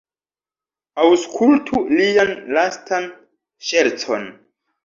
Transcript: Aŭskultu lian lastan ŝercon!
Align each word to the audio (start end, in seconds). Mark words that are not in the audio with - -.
Aŭskultu 1.03 1.83
lian 1.99 2.33
lastan 2.57 3.09
ŝercon! 3.71 4.27